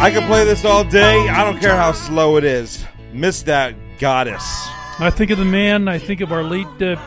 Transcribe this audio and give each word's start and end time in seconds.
I 0.00 0.10
can 0.10 0.26
play 0.26 0.46
this 0.46 0.64
all 0.64 0.82
day. 0.82 1.28
I 1.28 1.44
don't 1.44 1.60
care 1.60 1.76
how 1.76 1.92
slow 1.92 2.38
it 2.38 2.44
is. 2.44 2.82
Miss 3.12 3.42
that 3.42 3.74
goddess. 3.98 4.42
I 4.98 5.10
think 5.10 5.30
of 5.30 5.36
the 5.38 5.44
man. 5.44 5.88
I 5.88 5.98
think 5.98 6.22
of 6.22 6.32
our 6.32 6.42
late 6.42 6.66
uh, 6.80 6.98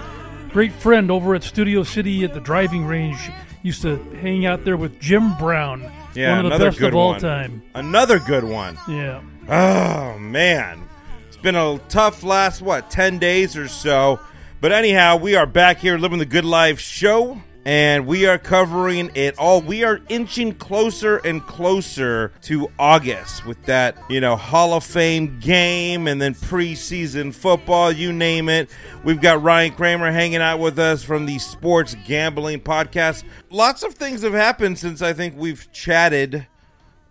great 0.52 0.72
friend 0.72 1.10
over 1.10 1.34
at 1.34 1.42
Studio 1.42 1.82
City 1.82 2.24
at 2.24 2.36
the 2.36 2.40
driving 2.40 2.86
range. 2.86 3.32
Used 3.64 3.82
to 3.82 3.98
hang 4.22 4.46
out 4.46 4.64
there 4.64 4.78
with 4.78 5.00
Jim 5.00 5.36
Brown. 5.38 5.92
Yeah, 6.14 6.36
one 6.36 6.40
of 6.40 6.44
the 6.44 6.56
another 6.56 6.66
best 6.70 6.80
good 6.80 6.90
of 6.90 6.96
all 6.96 7.10
one. 7.14 7.20
time. 7.20 7.64
Another 7.74 8.20
good 8.20 8.44
one. 8.44 8.78
Yeah. 8.88 9.24
Oh 9.50 10.20
man, 10.20 10.88
it's 11.28 11.38
been 11.38 11.56
a 11.56 11.80
tough 11.90 12.22
last 12.22 12.62
what 12.62 12.92
ten 12.92 13.18
days 13.18 13.58
or 13.58 13.68
so. 13.68 14.20
But 14.62 14.72
anyhow, 14.72 15.18
we 15.18 15.36
are 15.36 15.48
back 15.48 15.80
here 15.80 15.98
living 15.98 16.20
the 16.20 16.26
good 16.26 16.46
life 16.46 16.80
show, 16.80 17.42
and 17.66 18.06
we 18.06 18.26
are 18.26 18.38
covering 18.38 19.10
it 19.16 19.38
all. 19.38 19.62
We 19.62 19.84
are 19.84 20.02
inching 20.10 20.54
closer 20.56 21.18
and 21.18 21.46
closer 21.46 22.34
to 22.44 22.70
August 22.78 23.46
with 23.46 23.64
that 23.64 23.98
you 24.10 24.20
know 24.20 24.36
Hall 24.36 24.74
of 24.74 24.84
Fame 24.84 25.40
game, 25.40 26.08
and 26.08 26.22
then 26.22 26.34
preseason 26.34 27.34
football. 27.34 27.92
You 27.92 28.12
name 28.12 28.50
it. 28.50 28.70
We've 29.04 29.22
got 29.22 29.42
Ryan 29.42 29.74
Kramer 29.74 30.12
hanging 30.12 30.42
out 30.42 30.60
with 30.60 30.78
us 30.78 31.04
from 31.04 31.26
the 31.26 31.40
Sports 31.40 31.96
Gambling 32.06 32.62
Podcast. 32.62 33.24
Lots 33.50 33.84
of 33.84 33.94
things 33.94 34.24
have 34.24 34.34
happened 34.34 34.78
since 34.80 35.02
I 35.02 35.14
think 35.14 35.36
we've 35.38 35.72
chatted 35.72 36.48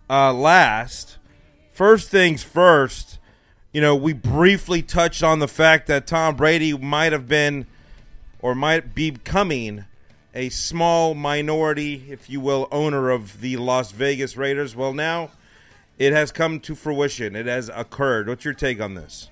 uh, 0.09 0.33
last. 0.33 1.17
First 1.71 2.11
things 2.11 2.43
first, 2.43 3.17
you 3.71 3.81
know, 3.81 3.95
we 3.95 4.13
briefly 4.13 4.83
touched 4.83 5.23
on 5.23 5.39
the 5.39 5.47
fact 5.47 5.87
that 5.87 6.05
Tom 6.05 6.35
Brady 6.35 6.77
might 6.77 7.11
have 7.11 7.27
been 7.27 7.65
or 8.39 8.53
might 8.53 8.93
be 8.93 9.09
becoming 9.09 9.85
a 10.33 10.49
small 10.49 11.13
minority, 11.13 12.05
if 12.09 12.29
you 12.29 12.39
will, 12.39 12.67
owner 12.71 13.09
of 13.09 13.41
the 13.41 13.57
Las 13.57 13.91
Vegas 13.91 14.35
Raiders. 14.35 14.75
Well, 14.75 14.93
now 14.93 15.31
it 15.97 16.13
has 16.13 16.31
come 16.31 16.59
to 16.61 16.75
fruition. 16.75 17.35
It 17.35 17.45
has 17.45 17.69
occurred. 17.73 18.27
What's 18.27 18.45
your 18.45 18.53
take 18.53 18.81
on 18.81 18.95
this? 18.95 19.29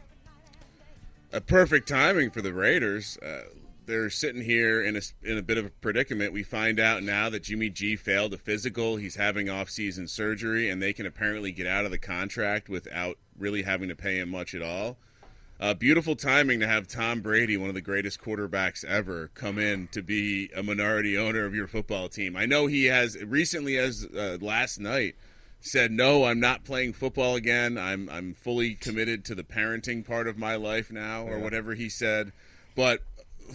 a 1.32 1.42
perfect 1.42 1.88
timing 1.88 2.30
for 2.30 2.42
the 2.42 2.54
Raiders. 2.54 3.18
Uh, 3.18 3.44
they're 3.86 4.10
sitting 4.10 4.44
here 4.44 4.82
in 4.82 4.96
a 4.96 5.02
in 5.24 5.38
a 5.38 5.42
bit 5.42 5.58
of 5.58 5.66
a 5.66 5.70
predicament. 5.70 6.34
We 6.34 6.44
find 6.44 6.80
out 6.80 7.04
now 7.04 7.30
that 7.30 7.44
Jimmy 7.44 7.70
G 7.70 7.96
failed 7.96 8.34
a 8.34 8.38
physical. 8.38 8.98
He's 8.98 9.16
having 9.16 9.50
off-season 9.50 10.08
surgery, 10.08 10.70
and 10.70 10.82
they 10.82 10.94
can 10.94 11.06
apparently 11.06 11.52
get 11.52 11.68
out 11.68 11.86
of 11.86 11.92
the 11.92 11.98
contract 11.98 12.70
without 12.70 13.18
really 13.38 13.64
having 13.64 13.90
to 13.90 13.96
pay 13.96 14.20
him 14.20 14.30
much 14.30 14.54
at 14.54 14.62
all. 14.62 14.98
Uh, 15.62 15.76
beautiful 15.76 16.16
timing 16.16 16.60
to 16.60 16.68
have 16.68 16.88
Tom 16.88 17.22
Brady, 17.22 17.56
one 17.56 17.70
of 17.70 17.76
the 17.76 17.82
greatest 17.82 18.20
quarterbacks 18.20 18.84
ever, 18.84 19.30
come 19.36 19.60
in 19.60 19.88
to 19.90 20.02
be 20.02 20.50
a 20.56 20.64
minority 20.64 21.16
owner 21.16 21.46
of 21.46 21.54
your 21.54 21.68
football 21.68 22.10
team. 22.10 22.36
I 22.36 22.48
know 22.48 22.66
he 22.66 22.86
has 22.86 23.16
recently, 23.24 23.78
as 23.78 24.08
uh, 24.18 24.40
last 24.42 24.80
night, 24.80 25.14
said 25.64 25.92
no 25.92 26.24
i'm 26.24 26.40
not 26.40 26.64
playing 26.66 26.92
football 26.92 27.36
again. 27.36 27.78
I'm 27.78 28.10
i'm 28.10 28.34
fully 28.34 28.74
committed 28.74 29.24
to 29.26 29.36
the 29.36 29.44
parenting 29.44 30.04
part 30.04 30.28
of 30.28 30.36
my 30.36 30.56
life 30.56 30.92
now 30.92 31.28
or 31.28 31.38
whatever 31.38 31.76
he 31.76 31.88
said. 31.88 32.32
But 32.76 33.02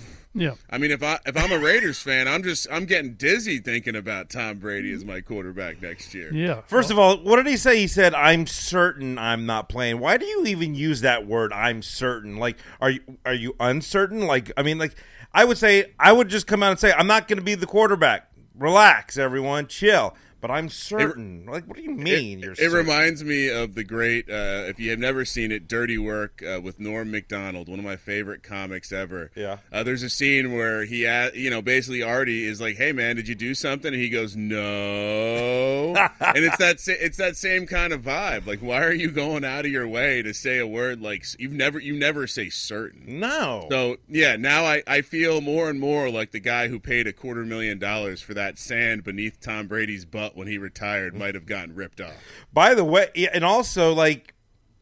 Yeah. 0.39 0.53
i 0.69 0.77
mean 0.77 0.91
if 0.91 1.03
i 1.03 1.19
if 1.25 1.35
i'm 1.35 1.51
a 1.51 1.59
raiders 1.59 1.99
fan 1.99 2.29
i'm 2.29 2.43
just 2.43 2.67
i'm 2.71 2.85
getting 2.85 3.15
dizzy 3.15 3.59
thinking 3.59 3.97
about 3.97 4.29
tom 4.29 4.59
brady 4.59 4.93
as 4.93 5.03
my 5.03 5.23
quarterback 5.23 5.81
next 5.81 6.13
year 6.13 6.31
Yeah. 6.31 6.61
First 6.67 6.91
of 6.91 6.99
all, 6.99 7.17
what 7.17 7.37
did 7.37 7.47
he 7.47 7.57
say? 7.57 7.79
He 7.79 7.87
said, 7.87 8.13
"I'm 8.13 8.47
certain 8.47 9.17
I'm 9.17 9.47
not 9.47 9.71
playing." 9.71 9.99
Why 9.99 10.19
do 10.19 10.27
you 10.27 10.45
even 10.45 10.75
use 10.75 11.01
that 11.01 11.27
word? 11.27 11.55
I'm 11.55 11.81
certain. 11.81 12.37
Like, 12.37 12.59
are 12.83 12.91
you 12.91 13.01
are 13.25 13.33
you 13.33 13.57
uncertain? 13.59 14.27
Like, 14.27 14.53
I 14.59 14.63
mean, 14.63 14.77
like, 14.77 14.95
I 15.33 15.47
would 15.47 15.57
say 15.57 15.93
I 15.99 16.13
would 16.13 16.29
just 16.29 16.47
come 16.47 16.63
out 16.63 16.71
and 16.73 16.79
say, 16.79 16.93
"I'm 16.93 17.07
not 17.07 17.29
going 17.29 17.39
to 17.39 17.45
be 17.45 17.55
the 17.55 17.65
quarterback." 17.67 18.31
Relax, 18.59 19.17
everyone, 19.17 19.67
chill. 19.69 20.15
But 20.47 20.55
I'm 20.55 20.69
certain. 20.69 21.45
like, 21.45 21.65
what 21.65 21.77
do 21.77 21.83
you 21.83 21.91
mean? 21.91 22.39
It, 22.39 22.45
you're 22.45 22.53
it 22.53 22.73
reminds 22.73 23.25
me 23.25 23.49
of 23.49 23.75
the 23.75 23.83
great, 23.83 24.31
uh, 24.31 24.63
if 24.69 24.79
you 24.79 24.91
have 24.91 25.01
never 25.01 25.25
seen 25.25 25.51
it, 25.51 25.67
Dirty 25.67 25.99
Work 25.99 26.41
uh, 26.41 26.61
with 26.61 26.79
Norm 26.79 27.11
Macdonald, 27.11 27.69
one 27.69 27.81
of 27.81 27.85
my 27.85 27.97
favorite 27.97 28.45
comics 28.45 28.93
ever. 28.93 29.33
Yeah. 29.35 29.57
Uh, 29.73 29.83
there's 29.83 30.05
a 30.05 30.09
scene 30.09 30.55
where 30.55 30.85
he, 30.85 31.01
you 31.35 31.51
know, 31.51 31.63
basically 31.63 32.01
Artie 32.01 32.45
is 32.45 32.61
like, 32.61 32.77
"Hey 32.77 32.93
man, 32.93 33.17
did 33.17 33.27
you 33.27 33.35
do 33.35 33.57
something?" 33.57 33.93
And 33.93 34.01
he 34.01 34.09
goes, 34.09 34.37
"No," 34.37 35.97
and 36.21 36.45
it's 36.45 36.59
that 36.59 36.79
sa- 36.79 36.93
it's 36.93 37.17
that 37.17 37.37
same 37.37 37.67
kind 37.67 37.93
of 37.93 38.03
vibe. 38.03 38.47
Like, 38.47 38.61
why 38.61 38.85
are 38.85 38.93
you 38.93 39.11
going 39.11 39.45
out 39.45 39.65
of 39.65 39.73
your 39.73 39.89
way 39.89 40.23
to 40.23 40.33
say 40.33 40.59
a 40.59 40.67
word 40.67 41.03
like 41.03 41.25
you've 41.41 41.51
never 41.51 41.81
you 41.81 41.95
never 41.95 42.29
say 42.29 42.51
certain? 42.51 43.19
No. 43.19 43.67
So 43.69 43.97
yeah, 44.09 44.37
now 44.37 44.65
I, 44.65 44.85
I 44.87 45.01
feel 45.01 45.41
more 45.41 45.69
and 45.69 45.81
more 45.81 46.09
like 46.09 46.31
the 46.31 46.39
guy 46.39 46.69
who 46.69 46.79
paid 46.79 47.09
a 47.09 47.13
quarter 47.13 47.45
million 47.45 47.81
dollars 47.81 48.21
for 48.21 48.35
that 48.35 48.59
sand 48.59 49.03
beneath 49.03 49.41
Tom 49.41 49.67
Brady's 49.67 50.05
butt 50.05 50.36
when 50.37 50.47
he 50.47 50.59
retired 50.59 51.15
might 51.15 51.35
have 51.35 51.47
gotten 51.47 51.75
ripped 51.75 52.01
off. 52.01 52.17
By 52.53 52.75
the 52.75 52.85
way, 52.85 53.09
and 53.33 53.45
also 53.45 53.93
like, 53.93 54.35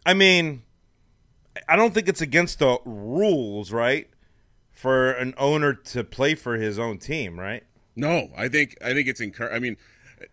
I 0.04 0.12
mean, 0.12 0.62
I 1.68 1.76
don't 1.76 1.94
think 1.94 2.08
it's 2.08 2.20
against 2.20 2.58
the 2.58 2.78
rules, 2.84 3.72
right, 3.72 4.08
for 4.72 5.12
an 5.12 5.34
owner 5.38 5.72
to 5.72 6.04
play 6.04 6.34
for 6.34 6.56
his 6.56 6.78
own 6.78 6.98
team, 6.98 7.38
right? 7.38 7.62
No, 7.96 8.30
I 8.36 8.48
think 8.48 8.76
I 8.82 8.92
think 8.92 9.06
it's 9.08 9.20
encouraging. 9.20 9.56
I 9.56 9.60
mean, 9.60 9.76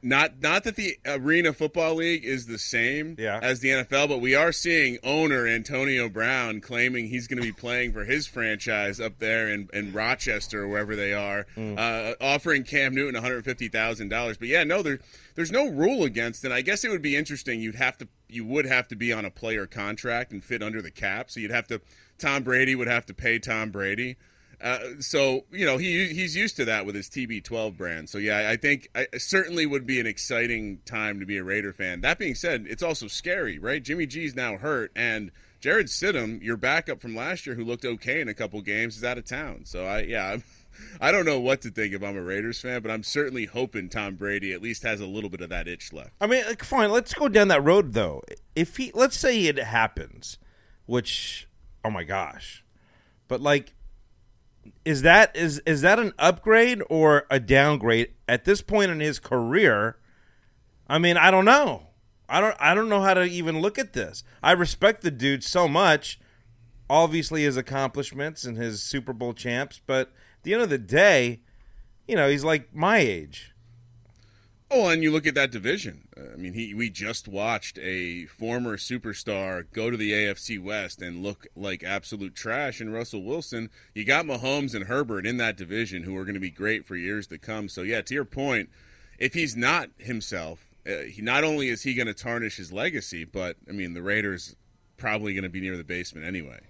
not 0.01 0.41
not 0.41 0.63
that 0.63 0.75
the 0.75 0.97
Arena 1.05 1.53
Football 1.53 1.95
League 1.95 2.23
is 2.25 2.45
the 2.47 2.57
same 2.57 3.15
Yeah. 3.19 3.39
as 3.41 3.59
the 3.59 3.69
NFL, 3.69 4.07
but 4.09 4.19
we 4.19 4.35
are 4.35 4.51
seeing 4.51 4.97
owner 5.03 5.47
Antonio 5.47 6.09
Brown 6.09 6.61
claiming 6.61 7.07
he's 7.07 7.27
going 7.27 7.37
to 7.41 7.45
be 7.45 7.51
playing 7.51 7.93
for 7.93 8.05
his 8.05 8.27
franchise 8.27 8.99
up 8.99 9.19
there 9.19 9.47
in, 9.47 9.69
in 9.73 9.93
Rochester 9.93 10.63
or 10.63 10.67
wherever 10.67 10.95
they 10.95 11.13
are, 11.13 11.45
uh, 11.57 12.13
offering 12.21 12.63
Cam 12.63 12.93
Newton 12.95 13.13
one 13.15 13.23
hundred 13.23 13.43
fifty 13.45 13.67
thousand 13.67 14.09
dollars. 14.09 14.37
But 14.37 14.47
yeah, 14.47 14.63
no, 14.63 14.81
there 14.81 14.99
there's 15.35 15.51
no 15.51 15.67
rule 15.69 16.03
against 16.03 16.43
it. 16.45 16.51
I 16.51 16.61
guess 16.61 16.83
it 16.83 16.89
would 16.89 17.01
be 17.01 17.15
interesting. 17.15 17.61
You'd 17.61 17.75
have 17.75 17.97
to 17.99 18.07
you 18.27 18.45
would 18.45 18.65
have 18.65 18.87
to 18.89 18.95
be 18.95 19.11
on 19.11 19.25
a 19.25 19.31
player 19.31 19.65
contract 19.67 20.31
and 20.31 20.43
fit 20.43 20.63
under 20.63 20.81
the 20.81 20.91
cap, 20.91 21.29
so 21.31 21.39
you'd 21.39 21.51
have 21.51 21.67
to. 21.67 21.81
Tom 22.17 22.43
Brady 22.43 22.75
would 22.75 22.87
have 22.87 23.05
to 23.07 23.13
pay 23.15 23.39
Tom 23.39 23.71
Brady. 23.71 24.15
Uh, 24.61 24.79
so 24.99 25.45
you 25.51 25.65
know 25.65 25.77
he 25.77 26.07
he's 26.07 26.35
used 26.35 26.55
to 26.55 26.65
that 26.65 26.85
with 26.85 26.95
his 26.95 27.09
TB12 27.09 27.75
brand. 27.75 28.09
So 28.09 28.17
yeah, 28.17 28.49
I 28.49 28.57
think 28.57 28.89
I 28.93 29.07
certainly 29.17 29.65
would 29.65 29.87
be 29.87 29.99
an 29.99 30.05
exciting 30.05 30.79
time 30.85 31.19
to 31.19 31.25
be 31.25 31.37
a 31.37 31.43
Raider 31.43 31.73
fan. 31.73 32.01
That 32.01 32.19
being 32.19 32.35
said, 32.35 32.65
it's 32.69 32.83
also 32.83 33.07
scary, 33.07 33.57
right? 33.57 33.81
Jimmy 33.81 34.05
G's 34.05 34.35
now 34.35 34.57
hurt, 34.57 34.91
and 34.95 35.31
Jarrett 35.59 35.87
Stidham, 35.87 36.41
your 36.43 36.57
backup 36.57 37.01
from 37.01 37.15
last 37.15 37.45
year, 37.45 37.55
who 37.55 37.63
looked 37.63 37.85
okay 37.85 38.21
in 38.21 38.27
a 38.27 38.33
couple 38.33 38.61
games, 38.61 38.97
is 38.97 39.03
out 39.03 39.17
of 39.17 39.25
town. 39.25 39.65
So 39.65 39.85
I 39.85 40.01
yeah. 40.01 40.29
I'm, 40.29 40.43
I 41.01 41.11
don't 41.11 41.25
know 41.25 41.39
what 41.39 41.61
to 41.61 41.69
think 41.69 41.93
if 41.93 42.03
I'm 42.03 42.17
a 42.17 42.21
Raiders 42.21 42.61
fan, 42.61 42.81
but 42.81 42.91
I'm 42.91 43.03
certainly 43.03 43.45
hoping 43.45 43.89
Tom 43.89 44.15
Brady 44.15 44.53
at 44.53 44.61
least 44.61 44.83
has 44.83 45.01
a 45.01 45.05
little 45.05 45.29
bit 45.29 45.41
of 45.41 45.49
that 45.49 45.67
itch 45.67 45.91
left. 45.91 46.11
I 46.21 46.27
mean, 46.27 46.45
like, 46.45 46.63
fine. 46.63 46.91
Let's 46.91 47.13
go 47.13 47.27
down 47.27 47.49
that 47.49 47.63
road 47.63 47.93
though. 47.93 48.23
If 48.55 48.77
he, 48.77 48.91
let's 48.93 49.17
say 49.17 49.45
it 49.45 49.57
happens, 49.57 50.37
which, 50.85 51.47
oh 51.83 51.89
my 51.89 52.03
gosh, 52.03 52.63
but 53.27 53.41
like, 53.41 53.73
is 54.85 55.01
that 55.03 55.35
is 55.35 55.59
is 55.65 55.81
that 55.81 55.99
an 55.99 56.13
upgrade 56.17 56.81
or 56.89 57.25
a 57.29 57.39
downgrade 57.39 58.13
at 58.27 58.45
this 58.45 58.61
point 58.61 58.91
in 58.91 58.99
his 58.99 59.19
career? 59.19 59.97
I 60.87 60.97
mean, 60.97 61.17
I 61.17 61.31
don't 61.31 61.45
know. 61.45 61.87
I 62.27 62.39
don't. 62.39 62.55
I 62.59 62.73
don't 62.73 62.89
know 62.89 63.01
how 63.01 63.13
to 63.13 63.23
even 63.23 63.61
look 63.61 63.77
at 63.77 63.93
this. 63.93 64.23
I 64.41 64.53
respect 64.53 65.01
the 65.01 65.11
dude 65.11 65.43
so 65.43 65.67
much. 65.67 66.19
Obviously, 66.89 67.43
his 67.43 67.57
accomplishments 67.57 68.43
and 68.43 68.57
his 68.57 68.81
Super 68.81 69.13
Bowl 69.13 69.33
champs, 69.33 69.81
but 69.85 70.07
at 70.07 70.43
the 70.43 70.53
end 70.53 70.63
of 70.63 70.69
the 70.69 70.77
day, 70.77 71.41
you 72.07 72.15
know, 72.15 72.29
he's 72.29 72.43
like 72.43 72.73
my 72.73 72.97
age. 72.97 73.50
Oh, 74.73 74.87
and 74.87 75.03
you 75.03 75.11
look 75.11 75.27
at 75.27 75.35
that 75.35 75.51
division. 75.51 76.07
Uh, 76.17 76.31
I 76.31 76.35
mean, 76.37 76.53
he 76.53 76.73
we 76.73 76.89
just 76.89 77.27
watched 77.27 77.77
a 77.79 78.25
former 78.27 78.77
superstar 78.77 79.65
go 79.73 79.91
to 79.91 79.97
the 79.97 80.13
AFC 80.13 80.63
West 80.63 81.01
and 81.01 81.21
look 81.21 81.45
like 81.57 81.83
absolute 81.83 82.35
trash. 82.35 82.79
And 82.79 82.93
Russell 82.93 83.21
Wilson, 83.21 83.69
you 83.93 84.05
got 84.05 84.23
Mahomes 84.23 84.73
and 84.73 84.85
Herbert 84.85 85.25
in 85.25 85.35
that 85.37 85.57
division, 85.57 86.03
who 86.03 86.15
are 86.15 86.23
going 86.23 86.35
to 86.35 86.39
be 86.39 86.49
great 86.49 86.85
for 86.85 86.95
years 86.95 87.27
to 87.27 87.37
come. 87.37 87.67
So 87.67 87.81
yeah, 87.81 88.01
to 88.01 88.13
your 88.13 88.23
point, 88.23 88.69
if 89.19 89.33
he's 89.33 89.57
not 89.57 89.89
himself, 89.97 90.69
uh, 90.87 91.01
he 91.01 91.21
not 91.21 91.43
only 91.43 91.67
is 91.67 91.81
he 91.83 91.93
going 91.93 92.07
to 92.07 92.13
tarnish 92.13 92.55
his 92.55 92.71
legacy, 92.71 93.25
but 93.25 93.57
I 93.67 93.73
mean, 93.73 93.93
the 93.93 94.01
Raiders 94.01 94.55
probably 94.95 95.33
going 95.33 95.43
to 95.43 95.49
be 95.49 95.59
near 95.59 95.75
the 95.75 95.83
basement 95.83 96.25
anyway. 96.25 96.61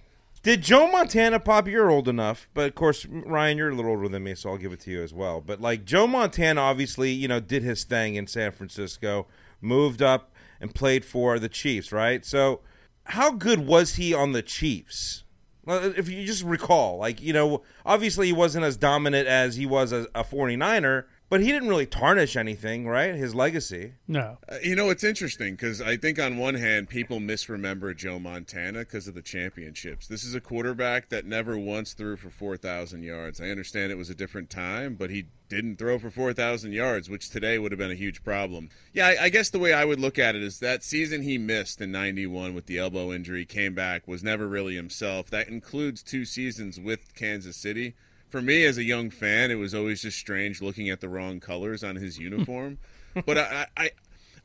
Did 0.43 0.63
Joe 0.63 0.91
Montana 0.91 1.39
pop? 1.39 1.67
You're 1.67 1.91
old 1.91 2.07
enough, 2.07 2.49
but 2.55 2.69
of 2.69 2.75
course, 2.75 3.05
Ryan, 3.05 3.59
you're 3.59 3.69
a 3.69 3.75
little 3.75 3.91
older 3.91 4.07
than 4.07 4.23
me, 4.23 4.33
so 4.33 4.49
I'll 4.49 4.57
give 4.57 4.73
it 4.73 4.79
to 4.81 4.91
you 4.91 5.03
as 5.03 5.13
well. 5.13 5.39
But 5.39 5.61
like 5.61 5.85
Joe 5.85 6.07
Montana, 6.07 6.59
obviously, 6.61 7.11
you 7.11 7.27
know, 7.27 7.39
did 7.39 7.61
his 7.61 7.83
thing 7.83 8.15
in 8.15 8.25
San 8.25 8.51
Francisco, 8.51 9.27
moved 9.61 10.01
up 10.01 10.33
and 10.59 10.73
played 10.73 11.05
for 11.05 11.37
the 11.37 11.49
Chiefs, 11.49 11.91
right? 11.91 12.25
So, 12.25 12.61
how 13.05 13.31
good 13.31 13.67
was 13.67 13.95
he 13.95 14.15
on 14.15 14.31
the 14.31 14.41
Chiefs? 14.41 15.23
If 15.67 16.09
you 16.09 16.25
just 16.25 16.43
recall, 16.43 16.97
like 16.97 17.21
you 17.21 17.33
know, 17.33 17.61
obviously 17.85 18.25
he 18.25 18.33
wasn't 18.33 18.65
as 18.65 18.77
dominant 18.77 19.27
as 19.27 19.57
he 19.57 19.67
was 19.67 19.93
as 19.93 20.07
a 20.15 20.23
49er, 20.23 21.03
but 21.31 21.39
he 21.39 21.49
didn't 21.49 21.69
really 21.69 21.85
tarnish 21.85 22.35
anything, 22.35 22.85
right? 22.85 23.15
His 23.15 23.33
legacy. 23.33 23.93
No. 24.05 24.37
Uh, 24.49 24.57
you 24.61 24.75
know, 24.75 24.89
it's 24.89 25.05
interesting 25.05 25.55
because 25.55 25.81
I 25.81 25.95
think 25.95 26.19
on 26.19 26.37
one 26.37 26.55
hand, 26.55 26.89
people 26.89 27.21
misremember 27.21 27.93
Joe 27.93 28.19
Montana 28.19 28.79
because 28.79 29.07
of 29.07 29.13
the 29.13 29.21
championships. 29.21 30.07
This 30.07 30.25
is 30.25 30.35
a 30.35 30.41
quarterback 30.41 31.07
that 31.07 31.25
never 31.25 31.57
once 31.57 31.93
threw 31.93 32.17
for 32.17 32.29
4,000 32.29 33.03
yards. 33.03 33.39
I 33.39 33.45
understand 33.45 33.93
it 33.93 33.97
was 33.97 34.09
a 34.09 34.13
different 34.13 34.49
time, 34.49 34.95
but 34.95 35.09
he 35.09 35.27
didn't 35.47 35.77
throw 35.77 35.97
for 35.99 36.11
4,000 36.11 36.73
yards, 36.73 37.09
which 37.09 37.29
today 37.29 37.57
would 37.57 37.71
have 37.71 37.79
been 37.79 37.91
a 37.91 37.95
huge 37.95 38.25
problem. 38.25 38.67
Yeah, 38.91 39.07
I, 39.07 39.23
I, 39.23 39.29
guess 39.29 39.49
the 39.49 39.59
way 39.59 39.71
I 39.71 39.85
would 39.85 40.01
look 40.01 40.19
at 40.19 40.35
it 40.35 40.43
is 40.43 40.59
that 40.59 40.83
season 40.83 41.21
he 41.21 41.37
missed 41.37 41.79
in 41.79 41.93
91 41.93 42.53
with 42.53 42.65
the 42.65 42.77
elbow 42.77 43.13
injury, 43.13 43.45
came 43.45 43.73
back, 43.73 44.05
was 44.05 44.21
never 44.21 44.49
really 44.49 44.75
himself. 44.75 45.29
That 45.29 45.47
includes 45.47 46.03
two 46.03 46.25
seasons 46.25 46.77
with 46.77 47.15
Kansas 47.15 47.55
City 47.55 47.95
for 48.31 48.41
me 48.41 48.63
as 48.65 48.77
a 48.77 48.83
young 48.83 49.09
fan, 49.09 49.51
it 49.51 49.55
was 49.55 49.75
always 49.75 50.01
just 50.01 50.17
strange 50.17 50.61
looking 50.61 50.89
at 50.89 51.01
the 51.01 51.09
wrong 51.09 51.39
colors 51.39 51.83
on 51.83 51.97
his 51.97 52.17
uniform. 52.19 52.77
but 53.25 53.37
I, 53.37 53.67
I, 53.75 53.91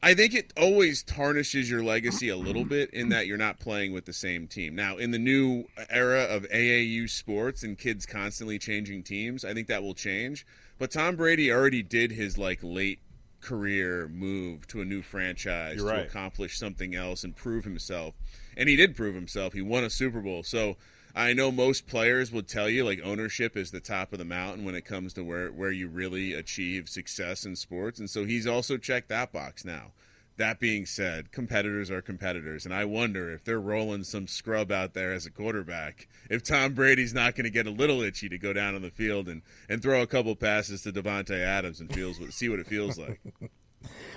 I 0.02 0.14
think 0.14 0.34
it 0.34 0.52
always 0.56 1.02
tarnishes 1.02 1.70
your 1.70 1.82
legacy 1.82 2.28
a 2.28 2.36
little 2.36 2.64
bit 2.64 2.90
in 2.90 3.08
that 3.10 3.26
you're 3.26 3.38
not 3.38 3.60
playing 3.60 3.92
with 3.92 4.04
the 4.04 4.12
same 4.12 4.46
team. 4.48 4.74
Now, 4.74 4.96
in 4.96 5.12
the 5.12 5.18
new 5.18 5.66
era 5.88 6.24
of 6.24 6.42
AAU 6.50 7.08
sports 7.08 7.62
and 7.62 7.78
kids 7.78 8.04
constantly 8.04 8.58
changing 8.58 9.04
teams, 9.04 9.44
I 9.44 9.54
think 9.54 9.68
that 9.68 9.82
will 9.82 9.94
change. 9.94 10.44
But 10.78 10.90
Tom 10.90 11.16
Brady 11.16 11.50
already 11.50 11.82
did 11.82 12.10
his 12.10 12.36
like 12.36 12.58
late 12.62 12.98
career 13.40 14.08
move 14.08 14.66
to 14.66 14.80
a 14.80 14.84
new 14.84 15.02
franchise 15.02 15.78
to 15.78 16.06
accomplish 16.06 16.58
something 16.58 16.94
else 16.94 17.22
and 17.22 17.34
prove 17.34 17.64
himself. 17.64 18.14
And 18.56 18.68
he 18.68 18.76
did 18.76 18.96
prove 18.96 19.14
himself. 19.14 19.52
He 19.52 19.62
won 19.62 19.84
a 19.84 19.90
Super 19.90 20.20
Bowl. 20.20 20.42
So 20.42 20.76
I 21.16 21.32
know 21.32 21.50
most 21.50 21.86
players 21.86 22.30
would 22.30 22.46
tell 22.46 22.68
you 22.68 22.84
like 22.84 23.00
ownership 23.02 23.56
is 23.56 23.70
the 23.70 23.80
top 23.80 24.12
of 24.12 24.18
the 24.18 24.24
mountain 24.26 24.66
when 24.66 24.74
it 24.74 24.84
comes 24.84 25.14
to 25.14 25.24
where 25.24 25.48
where 25.48 25.72
you 25.72 25.88
really 25.88 26.34
achieve 26.34 26.90
success 26.90 27.46
in 27.46 27.56
sports, 27.56 27.98
and 27.98 28.10
so 28.10 28.26
he's 28.26 28.46
also 28.46 28.76
checked 28.76 29.08
that 29.08 29.32
box 29.32 29.64
now. 29.64 29.92
That 30.36 30.60
being 30.60 30.84
said, 30.84 31.32
competitors 31.32 31.90
are 31.90 32.02
competitors, 32.02 32.66
and 32.66 32.74
I 32.74 32.84
wonder 32.84 33.32
if 33.32 33.42
they're 33.42 33.58
rolling 33.58 34.04
some 34.04 34.26
scrub 34.26 34.70
out 34.70 34.92
there 34.92 35.14
as 35.14 35.24
a 35.24 35.30
quarterback. 35.30 36.06
If 36.28 36.44
Tom 36.44 36.74
Brady's 36.74 37.14
not 37.14 37.34
going 37.34 37.44
to 37.44 37.50
get 37.50 37.66
a 37.66 37.70
little 37.70 38.02
itchy 38.02 38.28
to 38.28 38.36
go 38.36 38.52
down 38.52 38.74
on 38.74 38.82
the 38.82 38.90
field 38.90 39.26
and, 39.26 39.40
and 39.70 39.80
throw 39.80 40.02
a 40.02 40.06
couple 40.06 40.36
passes 40.36 40.82
to 40.82 40.92
Davante 40.92 41.40
Adams 41.40 41.80
and 41.80 41.90
feels 41.90 42.18
see 42.34 42.50
what 42.50 42.58
it 42.58 42.66
feels 42.66 42.98
like. 42.98 43.22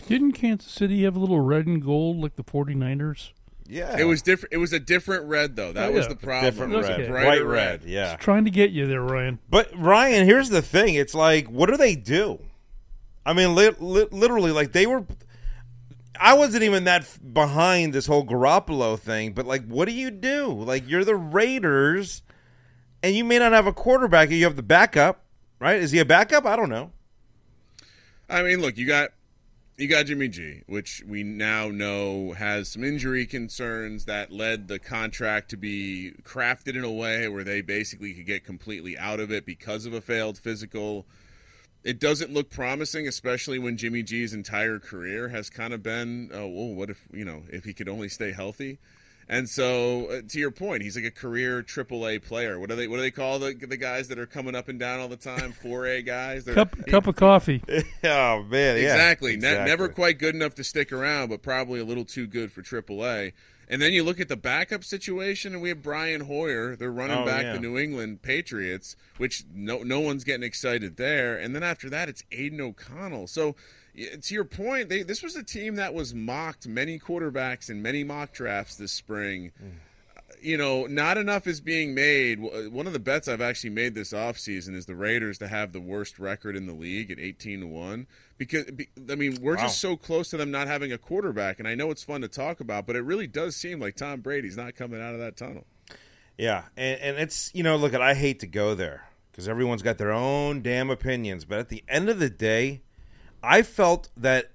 Didn't 0.08 0.34
Kansas 0.34 0.70
City 0.70 1.04
have 1.04 1.16
a 1.16 1.20
little 1.20 1.40
red 1.40 1.66
and 1.66 1.82
gold 1.82 2.18
like 2.18 2.36
the 2.36 2.44
49ers? 2.44 3.32
Yeah, 3.72 3.98
It 4.00 4.06
was 4.06 4.24
different. 4.24 4.52
It 4.54 4.58
was 4.58 4.74
a 4.74 4.80
different 4.80 5.26
red 5.26 5.56
though. 5.56 5.72
That 5.72 5.90
Oh, 5.90 5.94
was 5.94 6.08
the 6.08 6.16
problem. 6.16 6.52
different 6.52 6.74
It 6.74 6.78
was 6.78 6.88
a 6.88 6.92
red, 6.98 7.00
red, 7.12 7.24
brighter 7.24 7.46
red. 7.48 7.84
Yeah, 7.86 8.16
Trying 8.16 8.46
to 8.46 8.52
get 8.52 8.72
you 8.72 8.88
there, 8.88 9.02
Ryan. 9.02 9.38
But 9.48 9.70
Ryan, 9.78 10.26
here's 10.26 10.50
the 10.50 10.64
thing: 10.64 10.96
it's 10.96 11.14
like, 11.14 11.48
what 11.48 11.70
do 11.70 11.78
they 11.78 11.96
do? 11.96 12.40
I 13.26 13.34
mean, 13.34 13.54
li- 13.54 13.76
li- 13.80 14.08
literally, 14.12 14.52
like 14.52 14.72
they 14.72 14.88
were. 14.88 15.06
I 16.20 16.34
wasn't 16.34 16.64
even 16.64 16.86
that 16.86 17.04
f- 17.04 17.20
behind 17.32 17.94
this 17.94 18.08
whole 18.08 18.26
Garoppolo 18.26 19.00
thing, 19.00 19.34
but 19.34 19.46
like, 19.46 19.66
what 19.68 19.88
do 19.88 19.94
you 19.94 20.10
do? 20.12 20.48
Like, 20.48 20.90
you're 20.90 21.06
the 21.06 21.16
Raiders, 21.16 22.24
and 23.04 23.16
you 23.16 23.24
may 23.24 23.38
not 23.40 23.52
have 23.54 23.68
a 23.68 23.74
quarterback. 23.74 24.32
You 24.32 24.44
have 24.46 24.56
the 24.56 24.64
backup, 24.64 25.24
right? 25.60 25.78
Is 25.78 25.92
he 25.92 26.00
a 26.00 26.06
backup? 26.06 26.46
I 26.46 26.56
don't 26.56 26.70
know. 26.70 26.92
I 28.30 28.42
mean, 28.44 28.62
look, 28.62 28.78
you 28.78 28.86
got 28.88 29.12
you 29.80 29.88
got 29.88 30.08
Jimmy 30.08 30.28
G, 30.28 30.64
which 30.68 31.04
we 31.08 31.24
now 31.24 31.70
know 31.70 32.34
has 32.34 32.68
some 32.68 32.84
injury 32.84 33.26
concerns 33.26 34.04
that 34.06 34.30
led 34.30 34.68
the 34.68 34.78
contract 34.78 35.50
to 35.52 35.58
be 35.58 36.12
crafted 36.22 36.76
in 36.76 36.84
a 36.84 36.92
way 36.92 37.30
where 37.30 37.46
they 37.46 37.62
basically 37.62 38.14
could 38.14 38.26
get 38.26 38.44
completely 38.44 38.98
out 38.98 39.22
of 39.22 39.32
it 39.32 39.46
because 39.46 39.86
of 39.86 39.94
a 39.94 40.02
failed 40.02 40.38
physical. 40.38 41.06
It 41.82 41.98
doesn't 41.98 42.34
look 42.34 42.50
promising, 42.50 43.08
especially 43.08 43.58
when 43.58 43.78
Jimmy 43.78 44.04
G's 44.04 44.34
entire 44.34 44.80
career 44.80 45.30
has 45.30 45.50
kind 45.50 45.74
of 45.74 45.82
been, 45.82 46.30
oh, 46.34 46.48
well, 46.48 46.74
what 46.74 46.90
if 46.90 47.08
you 47.14 47.24
know 47.24 47.44
if 47.50 47.64
he 47.64 47.74
could 47.74 47.88
only 47.88 48.10
stay 48.10 48.34
healthy? 48.34 48.80
And 49.32 49.48
so, 49.48 50.08
uh, 50.08 50.22
to 50.28 50.40
your 50.40 50.50
point, 50.50 50.82
he's 50.82 50.96
like 50.96 51.06
a 51.06 51.12
career 51.12 51.62
AAA 51.62 52.24
player. 52.24 52.60
What 52.60 52.70
do 52.70 52.76
they 52.76 52.88
what 52.88 52.96
do 52.96 53.04
they 53.04 53.12
call 53.12 53.38
the 53.38 53.54
the 53.54 53.78
guys 53.78 54.08
that 54.08 54.18
are 54.18 54.26
coming 54.26 54.56
up 54.56 54.68
and 54.70 54.80
down 54.80 55.00
all 55.00 55.08
the 55.08 55.16
time? 55.18 55.52
Four 55.52 55.86
A 55.86 56.02
guys. 56.02 56.46
They're- 56.46 56.56
Cup, 56.56 56.76
cup 56.88 57.06
of 57.06 57.16
coffee. 57.16 57.62
oh 57.70 58.44
man, 58.44 58.78
yeah, 58.78 58.94
Exactly. 58.94 59.38
Ne- 59.38 59.66
never 59.66 59.88
quite 59.88 60.18
good 60.18 60.34
enough 60.34 60.56
to 60.56 60.64
stick 60.64 60.92
around, 60.92 61.30
but 61.30 61.44
probably 61.44 61.80
a 61.80 61.86
little 61.86 62.06
too 62.06 62.26
good 62.26 62.52
for 62.52 62.64
AAA. 62.64 63.34
And 63.72 63.80
then 63.80 63.94
you 63.94 64.04
look 64.04 64.20
at 64.20 64.30
the 64.30 64.36
backup 64.36 64.84
situation, 64.84 65.54
and 65.54 65.62
we 65.62 65.70
have 65.70 65.84
Brian 65.84 66.22
Hoyer. 66.22 66.76
They're 66.76 66.92
running 66.92 67.20
Oh, 67.20 67.26
back 67.26 67.44
yeah. 67.44 67.54
the 67.54 67.60
New 67.60 67.78
England 67.78 68.24
Patriots, 68.24 68.96
which 69.18 69.44
no 69.54 69.84
no 69.84 70.00
one's 70.00 70.24
getting 70.24 70.42
excited 70.42 70.98
there. 70.98 71.38
And 71.38 71.54
then 71.54 71.62
after 71.62 71.88
that, 71.92 72.10
it's 72.10 72.24
Aidan 72.32 72.60
O'Connell. 72.62 73.28
So 73.28 73.50
y- 73.50 73.54
to 73.96 74.34
your 74.34 74.46
point, 74.46 74.90
they, 74.90 75.04
this 75.04 75.24
was 75.24 75.36
a 75.36 75.44
team 75.44 75.76
that 75.76 75.94
was 75.94 76.14
mocked 76.14 76.68
many 76.68 77.00
quarterbacks 77.00 77.70
in 77.70 77.82
many 77.82 78.04
mock 78.04 78.32
drafts 78.32 78.76
this 78.76 78.92
spring 78.92 79.52
mm. 79.62 79.72
uh, 80.16 80.22
you 80.42 80.58
know, 80.58 80.86
not 80.86 81.18
enough 81.18 81.48
is 81.48 81.60
being 81.60 81.94
made. 81.94 82.40
Uh, 82.40 82.70
one 82.70 82.88
of 82.88 82.94
the 82.94 83.00
bets 83.00 83.28
I've 83.28 83.42
actually 83.42 83.72
made 83.72 83.94
this 83.96 84.14
offseason 84.14 84.74
is 84.76 84.86
the 84.86 84.96
Raiders 84.96 85.38
to 85.40 85.48
have 85.48 85.74
the 85.74 85.82
worst 85.82 86.18
record 86.20 86.56
in 86.56 86.66
the 86.66 86.74
league 86.74 87.12
at 87.12 87.20
18 87.20 87.62
to 87.62 87.68
1 87.68 88.08
because 88.38 88.66
I 89.10 89.16
mean, 89.16 89.38
we're 89.42 89.58
Wow. 89.58 89.64
just 89.64 89.80
so 89.82 89.98
close 89.98 90.30
to 90.30 90.38
them 90.38 90.50
not 90.52 90.68
having 90.68 90.94
a 90.94 90.98
quarterback 90.98 91.60
and 91.60 91.68
I 91.68 91.76
know 91.76 91.92
it's 91.92 92.04
fun 92.04 92.22
to 92.22 92.28
talk 92.28 92.60
about, 92.60 92.88
but 92.88 92.96
it 92.96 93.02
really 93.02 93.28
does 93.28 93.56
seem 93.56 93.80
like 93.80 93.96
Tom 93.96 94.22
Brady's 94.22 94.56
not 94.56 94.76
coming 94.76 95.02
out 95.02 95.14
of 95.14 95.20
that 95.20 95.36
tunnel. 95.36 95.66
Yeah, 96.38 96.64
and, 96.78 97.02
and 97.02 97.18
it's 97.18 97.52
you 97.54 97.64
know, 97.64 97.76
look, 97.76 97.94
at 97.94 98.02
I 98.02 98.14
hate 98.14 98.40
to 98.40 98.48
go 98.48 98.74
there 98.74 99.10
because 99.32 99.50
everyone's 99.50 99.82
got 99.82 99.98
their 99.98 100.14
own 100.14 100.62
damn 100.62 100.90
opinions, 100.90 101.44
but 101.44 101.60
at 101.60 101.68
the 101.68 101.84
end 101.90 102.08
of 102.08 102.20
the 102.20 102.30
day, 102.30 102.82
I 103.42 103.62
felt 103.62 104.10
that 104.18 104.52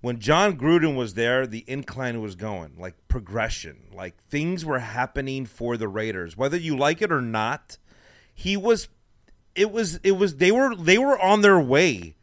when 0.00 0.18
Jon 0.18 0.56
Gruden 0.56 0.96
was 0.96 1.14
there, 1.14 1.46
the 1.46 1.64
incline 1.66 2.20
was 2.20 2.34
going, 2.34 2.72
like 2.78 2.94
progression, 3.08 3.84
like 3.94 4.16
things 4.28 4.64
were 4.64 4.80
happening 4.80 5.46
for 5.46 5.76
the 5.76 5.88
Raiders, 5.88 6.36
whether 6.36 6.56
you 6.56 6.76
like 6.76 7.00
it 7.00 7.12
or 7.12 7.22
not. 7.22 7.78
He 8.34 8.56
was, 8.56 8.88
it 9.54 9.70
was, 9.70 9.96
it 10.02 10.12
was. 10.12 10.36
They 10.36 10.50
were, 10.50 10.74
they 10.74 10.98
were 10.98 11.20
on 11.20 11.42
their 11.42 11.60
way 11.60 12.16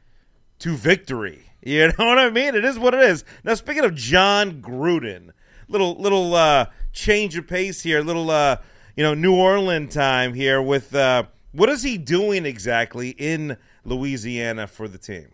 to 0.60 0.76
victory. 0.76 1.46
You 1.62 1.88
know 1.90 2.06
what 2.06 2.18
I 2.18 2.30
mean? 2.30 2.56
It 2.56 2.64
is 2.64 2.80
what 2.80 2.94
it 2.94 3.02
is. 3.02 3.26
Now, 3.44 3.54
speaking 3.54 3.84
of 3.84 3.94
Jon 3.94 4.62
Gruden, 4.62 5.32
little 5.68 5.96
little 5.96 6.34
uh, 6.34 6.68
change 6.94 7.38
of 7.38 7.48
pace 7.48 7.82
here, 7.82 8.02
little 8.02 8.32
uh, 8.32 8.58
you 8.96 9.04
know 9.04 9.14
New 9.14 9.36
Orleans 9.36 9.94
time 9.94 10.34
here 10.34 10.62
with 10.62 10.96
uh, 10.96 11.24
what 11.52 11.68
is 11.68 11.84
he 11.84 11.98
doing 11.98 12.46
exactly 12.46 13.10
in 13.10 13.58
Louisiana 13.84 14.68
for 14.68 14.88
the 14.88 14.98
team? 14.98 15.28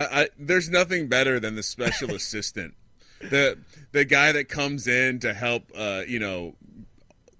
I, 0.00 0.28
there's 0.38 0.68
nothing 0.68 1.08
better 1.08 1.38
than 1.38 1.54
the 1.54 1.62
special 1.62 2.10
assistant, 2.14 2.74
the 3.20 3.58
the 3.92 4.04
guy 4.04 4.32
that 4.32 4.48
comes 4.48 4.86
in 4.86 5.20
to 5.20 5.34
help. 5.34 5.70
Uh, 5.76 6.02
you 6.06 6.18
know, 6.18 6.54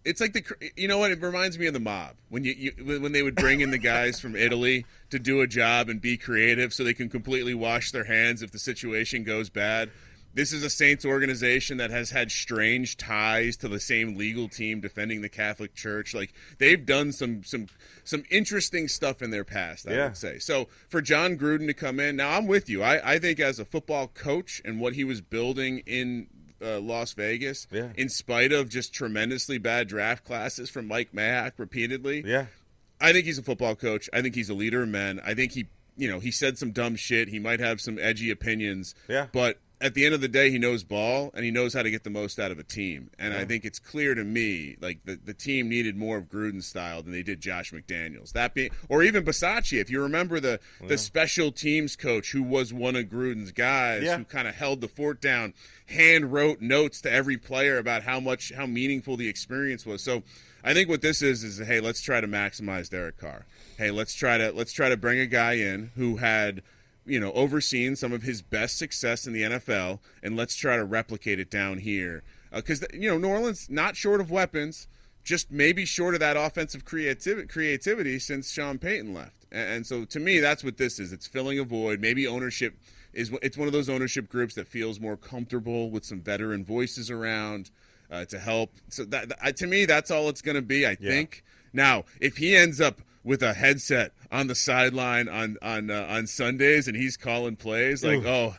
it's 0.04 0.20
like 0.20 0.32
the 0.32 0.44
you 0.76 0.88
know 0.88 0.98
what 0.98 1.10
it 1.10 1.20
reminds 1.20 1.58
me 1.58 1.66
of 1.66 1.74
the 1.74 1.80
mob 1.80 2.14
when 2.28 2.44
you, 2.44 2.52
you 2.52 3.00
when 3.00 3.12
they 3.12 3.22
would 3.22 3.34
bring 3.34 3.60
in 3.60 3.70
the 3.70 3.78
guys 3.78 4.20
from 4.20 4.36
Italy 4.36 4.86
to 5.10 5.18
do 5.18 5.40
a 5.40 5.46
job 5.46 5.88
and 5.88 6.00
be 6.00 6.16
creative 6.16 6.72
so 6.72 6.84
they 6.84 6.94
can 6.94 7.08
completely 7.08 7.54
wash 7.54 7.90
their 7.90 8.04
hands 8.04 8.42
if 8.42 8.52
the 8.52 8.58
situation 8.58 9.24
goes 9.24 9.48
bad. 9.50 9.90
This 10.34 10.52
is 10.52 10.64
a 10.64 10.70
Saints 10.70 11.04
organization 11.04 11.76
that 11.76 11.90
has 11.92 12.10
had 12.10 12.32
strange 12.32 12.96
ties 12.96 13.56
to 13.58 13.68
the 13.68 13.78
same 13.78 14.16
legal 14.16 14.48
team 14.48 14.80
defending 14.80 15.20
the 15.22 15.28
Catholic 15.28 15.74
Church. 15.74 16.12
Like 16.12 16.34
they've 16.58 16.84
done 16.84 17.12
some 17.12 17.44
some 17.44 17.68
some 18.02 18.24
interesting 18.30 18.88
stuff 18.88 19.22
in 19.22 19.30
their 19.30 19.44
past, 19.44 19.86
I 19.88 19.92
Yeah. 19.92 20.04
would 20.08 20.16
say. 20.16 20.38
So 20.40 20.68
for 20.88 21.00
Jon 21.00 21.38
Gruden 21.38 21.66
to 21.68 21.74
come 21.74 22.00
in, 22.00 22.16
now 22.16 22.36
I'm 22.36 22.46
with 22.48 22.68
you. 22.68 22.82
I, 22.82 23.14
I 23.14 23.18
think 23.20 23.38
as 23.38 23.58
a 23.60 23.64
football 23.64 24.08
coach 24.08 24.60
and 24.64 24.80
what 24.80 24.94
he 24.94 25.04
was 25.04 25.20
building 25.20 25.78
in 25.86 26.26
uh, 26.60 26.80
Las 26.80 27.12
Vegas, 27.12 27.66
Yeah. 27.70 27.90
in 27.96 28.08
spite 28.08 28.50
of 28.52 28.68
just 28.68 28.92
tremendously 28.92 29.58
bad 29.58 29.86
draft 29.86 30.24
classes 30.24 30.68
from 30.70 30.88
Mike 30.88 31.12
Mayock 31.12 31.52
repeatedly, 31.58 32.22
Yeah, 32.26 32.46
I 33.00 33.12
think 33.12 33.26
he's 33.26 33.38
a 33.38 33.42
football 33.42 33.76
coach. 33.76 34.08
I 34.12 34.20
think 34.22 34.34
he's 34.34 34.48
a 34.50 34.54
leader 34.54 34.82
of 34.82 34.88
men. 34.88 35.20
I 35.24 35.34
think 35.34 35.52
he, 35.52 35.66
you 35.96 36.08
know, 36.10 36.18
he 36.20 36.30
said 36.30 36.56
some 36.58 36.72
dumb 36.72 36.96
shit. 36.96 37.28
He 37.28 37.38
might 37.38 37.60
have 37.60 37.80
some 37.80 37.98
edgy 38.00 38.30
opinions. 38.30 38.94
Yeah. 39.08 39.26
But 39.32 39.58
at 39.80 39.94
the 39.94 40.04
end 40.06 40.14
of 40.14 40.20
the 40.20 40.28
day, 40.28 40.50
he 40.50 40.58
knows 40.58 40.84
ball 40.84 41.30
and 41.34 41.44
he 41.44 41.50
knows 41.50 41.74
how 41.74 41.82
to 41.82 41.90
get 41.90 42.04
the 42.04 42.10
most 42.10 42.38
out 42.38 42.50
of 42.50 42.58
a 42.58 42.62
team. 42.62 43.10
And 43.18 43.34
I 43.34 43.44
think 43.44 43.64
it's 43.64 43.78
clear 43.78 44.14
to 44.14 44.24
me, 44.24 44.76
like 44.80 45.00
the, 45.04 45.16
the 45.22 45.34
team 45.34 45.68
needed 45.68 45.96
more 45.96 46.16
of 46.18 46.24
Gruden's 46.30 46.66
style 46.66 47.02
than 47.02 47.12
they 47.12 47.22
did 47.22 47.40
Josh 47.40 47.72
McDaniels. 47.72 48.32
That 48.32 48.54
being, 48.54 48.70
or 48.88 49.02
even 49.02 49.24
Bisaccia. 49.24 49.80
If 49.80 49.90
you 49.90 50.00
remember 50.00 50.40
the 50.40 50.60
the 50.86 50.96
special 50.96 51.52
teams 51.52 51.96
coach 51.96 52.32
who 52.32 52.42
was 52.42 52.72
one 52.72 52.96
of 52.96 53.06
Gruden's 53.06 53.52
guys, 53.52 54.04
Yeah. 54.04 54.16
who 54.18 54.24
kind 54.24 54.48
of 54.48 54.54
held 54.54 54.80
the 54.80 54.88
fort 54.88 55.20
down, 55.20 55.54
hand 55.86 56.32
wrote 56.32 56.60
notes 56.60 57.00
to 57.02 57.12
every 57.12 57.36
player 57.36 57.76
about 57.78 58.04
how 58.04 58.20
much 58.20 58.52
how 58.56 58.66
meaningful 58.66 59.16
the 59.16 59.28
experience 59.28 59.84
was. 59.84 60.02
So 60.02 60.22
I 60.62 60.72
think 60.72 60.88
what 60.88 61.02
this 61.02 61.20
is 61.20 61.44
is 61.44 61.58
hey, 61.58 61.80
let's 61.80 62.00
try 62.00 62.20
to 62.20 62.28
maximize 62.28 62.88
Derek 62.88 63.18
Carr. 63.18 63.44
Hey, 63.76 63.90
let's 63.90 64.14
try 64.14 64.38
to 64.38 64.52
let's 64.52 64.72
try 64.72 64.88
to 64.88 64.96
bring 64.96 65.18
a 65.18 65.26
guy 65.26 65.54
in 65.54 65.90
who 65.96 66.16
had 66.18 66.62
you 67.06 67.20
know 67.20 67.32
overseen 67.32 67.96
some 67.96 68.12
of 68.12 68.22
his 68.22 68.42
best 68.42 68.78
success 68.78 69.26
in 69.26 69.32
the 69.32 69.42
NFL, 69.42 69.98
and 70.22 70.36
let's 70.36 70.56
try 70.56 70.76
to 70.76 70.84
replicate 70.84 71.38
it 71.40 71.50
down 71.50 71.78
here 71.78 72.22
because 72.52 72.84
you 72.92 73.10
know 73.10 73.18
New 73.18 73.28
Orleans 73.28 73.68
not 73.70 73.96
short 73.96 74.20
of 74.20 74.30
weapons. 74.30 74.88
just 75.24 75.50
maybe 75.50 75.84
short 75.86 76.12
of 76.14 76.20
that 76.20 76.36
offensive 76.36 76.84
creativity, 76.84 77.46
creativity 77.48 78.18
since 78.18 78.52
Sean 78.52 78.76
Payton 78.78 79.14
left. 79.14 79.46
And, 79.50 79.68
and 79.70 79.86
so 79.86 80.04
to 80.04 80.20
me, 80.20 80.38
that's 80.38 80.62
what 80.62 80.76
this 80.76 80.98
is. 80.98 81.12
It's 81.14 81.26
filling 81.26 81.58
a 81.58 81.64
void. 81.64 81.98
Maybe 82.00 82.26
ownership 82.26 82.74
is 83.14 83.30
it's 83.40 83.56
one 83.56 83.66
of 83.66 83.72
those 83.72 83.88
ownership 83.88 84.28
groups 84.28 84.54
that 84.56 84.68
feels 84.68 85.00
more 85.00 85.16
comfortable 85.16 85.90
with 85.90 86.04
some 86.04 86.20
veteran 86.20 86.62
voices 86.64 87.10
around 87.10 87.70
uh, 88.10 88.26
to 88.26 88.38
help. 88.38 88.72
So 88.90 89.04
that, 89.06 89.30
that, 89.30 89.56
to 89.56 89.66
me, 89.66 89.86
that's 89.86 90.10
all 90.10 90.28
it's 90.28 90.42
going 90.42 90.56
to 90.56 90.62
be. 90.62 90.84
I 90.84 90.90
Yeah. 91.00 91.10
think. 91.10 91.42
Now, 91.72 92.04
if 92.20 92.36
he 92.36 92.54
ends 92.54 92.78
up 92.80 93.00
with 93.24 93.42
a 93.42 93.54
headset 93.54 94.12
on 94.30 94.46
the 94.46 94.54
sideline 94.54 95.28
on 95.28 95.56
on 95.62 95.90
uh, 95.90 96.06
on 96.08 96.26
Sundays 96.26 96.86
and 96.86 96.96
he's 96.96 97.16
calling 97.16 97.56
plays 97.56 98.04
like, 98.04 98.22
Ooh. 98.24 98.28
oh. 98.28 98.56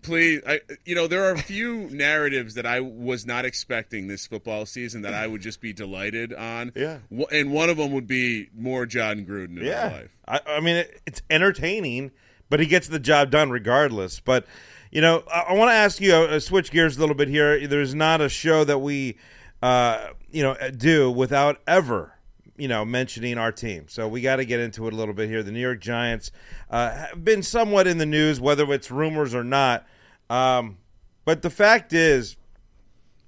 Please, 0.00 0.40
I, 0.46 0.60
you 0.84 0.94
know 0.94 1.08
there 1.08 1.24
are 1.24 1.32
a 1.32 1.38
few 1.38 1.90
narratives 1.90 2.54
that 2.54 2.64
I 2.64 2.78
was 2.78 3.26
not 3.26 3.44
expecting 3.44 4.06
this 4.06 4.28
football 4.28 4.64
season 4.64 5.02
that 5.02 5.12
I 5.12 5.26
would 5.26 5.40
just 5.42 5.60
be 5.60 5.72
delighted 5.72 6.32
on. 6.32 6.70
Yeah. 6.76 6.98
And 7.32 7.50
one 7.52 7.68
of 7.68 7.78
them 7.78 7.90
would 7.90 8.06
be 8.06 8.48
more 8.56 8.86
Jon 8.86 9.26
Gruden 9.26 9.56
in 9.58 9.62
my 9.62 9.62
Yeah, 9.62 9.88
life. 9.92 10.16
I, 10.26 10.40
I 10.46 10.60
mean 10.60 10.76
it, 10.76 11.02
it's 11.04 11.20
entertaining, 11.28 12.12
but 12.48 12.60
he 12.60 12.66
gets 12.66 12.86
the 12.86 13.00
job 13.00 13.32
done 13.32 13.50
regardless. 13.50 14.20
But 14.20 14.46
you 14.92 15.00
know, 15.00 15.24
I, 15.30 15.46
I 15.48 15.52
want 15.54 15.70
to 15.70 15.74
ask 15.74 16.00
you, 16.00 16.14
uh, 16.14 16.38
switch 16.38 16.70
gears 16.70 16.96
a 16.96 17.00
little 17.00 17.16
bit 17.16 17.28
here. 17.28 17.66
There's 17.66 17.94
not 17.94 18.20
a 18.20 18.28
show 18.28 18.62
that 18.64 18.78
we, 18.78 19.18
uh, 19.62 20.10
you 20.30 20.44
know, 20.44 20.56
do 20.76 21.10
without 21.10 21.60
ever, 21.66 22.14
you 22.58 22.68
know, 22.68 22.84
mentioning 22.84 23.38
our 23.38 23.52
team. 23.52 23.86
So 23.88 24.08
we 24.08 24.20
got 24.20 24.36
to 24.36 24.44
get 24.44 24.60
into 24.60 24.86
it 24.86 24.92
a 24.92 24.96
little 24.96 25.14
bit 25.14 25.28
here. 25.28 25.42
The 25.42 25.52
New 25.52 25.60
York 25.60 25.80
Giants 25.80 26.30
uh, 26.70 26.90
have 26.90 27.24
been 27.24 27.42
somewhat 27.42 27.86
in 27.86 27.98
the 27.98 28.06
news, 28.06 28.40
whether 28.40 28.70
it's 28.72 28.90
rumors 28.90 29.34
or 29.34 29.44
not. 29.44 29.86
Um, 30.28 30.78
but 31.24 31.42
the 31.42 31.50
fact 31.50 31.92
is, 31.92 32.36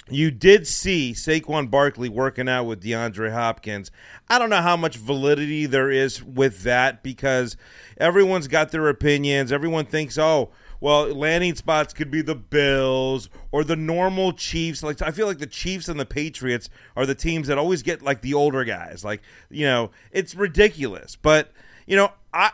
you 0.08 0.30
did 0.30 0.66
see 0.66 1.12
Saquon 1.12 1.70
Barkley 1.70 2.08
working 2.08 2.48
out 2.48 2.64
with 2.64 2.82
DeAndre 2.82 3.32
Hopkins. 3.32 3.90
I 4.28 4.38
don't 4.38 4.50
know 4.50 4.62
how 4.62 4.76
much 4.76 4.96
validity 4.96 5.66
there 5.66 5.90
is 5.90 6.22
with 6.22 6.62
that 6.64 7.02
because 7.02 7.56
everyone's 7.96 8.48
got 8.48 8.72
their 8.72 8.88
opinions. 8.88 9.52
Everyone 9.52 9.86
thinks, 9.86 10.18
oh, 10.18 10.50
well, 10.80 11.06
landing 11.14 11.54
spots 11.54 11.92
could 11.92 12.10
be 12.10 12.22
the 12.22 12.34
Bills 12.34 13.28
or 13.52 13.64
the 13.64 13.76
normal 13.76 14.32
Chiefs. 14.32 14.82
Like 14.82 15.02
I 15.02 15.10
feel 15.10 15.26
like 15.26 15.38
the 15.38 15.46
Chiefs 15.46 15.88
and 15.88 16.00
the 16.00 16.06
Patriots 16.06 16.70
are 16.96 17.06
the 17.06 17.14
teams 17.14 17.48
that 17.48 17.58
always 17.58 17.82
get 17.82 18.02
like 18.02 18.22
the 18.22 18.34
older 18.34 18.64
guys. 18.64 19.04
Like 19.04 19.22
you 19.50 19.66
know, 19.66 19.90
it's 20.10 20.34
ridiculous. 20.34 21.16
But 21.16 21.52
you 21.86 21.96
know, 21.96 22.12
I 22.32 22.52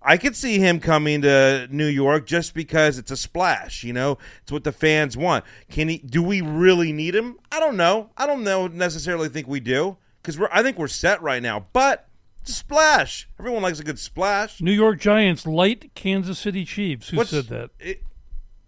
I 0.00 0.16
could 0.16 0.36
see 0.36 0.58
him 0.58 0.80
coming 0.80 1.22
to 1.22 1.68
New 1.70 1.86
York 1.86 2.26
just 2.26 2.54
because 2.54 2.96
it's 2.96 3.10
a 3.10 3.16
splash. 3.16 3.84
You 3.84 3.92
know, 3.92 4.18
it's 4.42 4.52
what 4.52 4.64
the 4.64 4.72
fans 4.72 5.16
want. 5.16 5.44
Can 5.68 5.88
he? 5.88 5.98
Do 5.98 6.22
we 6.22 6.40
really 6.40 6.92
need 6.92 7.14
him? 7.14 7.38
I 7.52 7.60
don't 7.60 7.76
know. 7.76 8.10
I 8.16 8.26
don't 8.26 8.44
know 8.44 8.68
necessarily 8.68 9.28
think 9.28 9.48
we 9.48 9.60
do 9.60 9.98
because 10.22 10.38
we're. 10.38 10.48
I 10.50 10.62
think 10.62 10.78
we're 10.78 10.88
set 10.88 11.20
right 11.20 11.42
now. 11.42 11.66
But 11.72 12.08
splash. 12.48 13.28
Everyone 13.38 13.62
likes 13.62 13.80
a 13.80 13.84
good 13.84 13.98
splash. 13.98 14.60
New 14.60 14.72
York 14.72 14.98
Giants 14.98 15.46
light 15.46 15.92
Kansas 15.94 16.38
City 16.38 16.64
Chiefs. 16.64 17.08
Who 17.10 17.16
What's- 17.18 17.30
said 17.30 17.46
that? 17.48 17.70
It, 17.78 18.02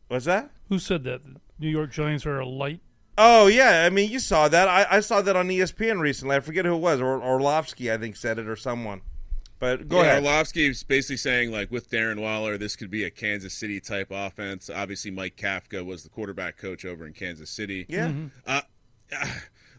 what's 0.08 0.24
that? 0.26 0.50
Who 0.68 0.78
said 0.78 1.04
that? 1.04 1.22
New 1.58 1.68
York 1.68 1.90
Giants 1.90 2.24
are 2.26 2.38
a 2.38 2.46
light. 2.46 2.80
Oh 3.20 3.48
yeah, 3.48 3.84
I 3.84 3.90
mean 3.90 4.10
you 4.10 4.20
saw 4.20 4.46
that. 4.48 4.68
I, 4.68 4.86
I 4.98 5.00
saw 5.00 5.20
that 5.22 5.34
on 5.34 5.48
ESPN 5.48 5.98
recently. 5.98 6.36
I 6.36 6.40
forget 6.40 6.64
who 6.64 6.74
it 6.74 6.78
was. 6.78 7.00
Or 7.00 7.20
Orlovsky, 7.20 7.90
I 7.90 7.96
think, 7.96 8.14
said 8.14 8.38
it 8.38 8.46
or 8.46 8.54
someone. 8.54 9.00
But 9.58 9.88
go 9.88 9.96
yeah, 9.96 10.02
ahead. 10.02 10.22
Orlovsky 10.22 10.68
is 10.68 10.84
basically 10.84 11.16
saying 11.16 11.50
like 11.50 11.72
with 11.72 11.90
Darren 11.90 12.20
Waller, 12.20 12.56
this 12.56 12.76
could 12.76 12.90
be 12.92 13.02
a 13.02 13.10
Kansas 13.10 13.54
City 13.54 13.80
type 13.80 14.08
offense. 14.12 14.70
Obviously, 14.72 15.10
Mike 15.10 15.34
Kafka 15.36 15.84
was 15.84 16.04
the 16.04 16.08
quarterback 16.10 16.56
coach 16.56 16.84
over 16.84 17.04
in 17.04 17.12
Kansas 17.12 17.50
City. 17.50 17.86
yeah. 17.88 18.12
Uh, 18.46 18.60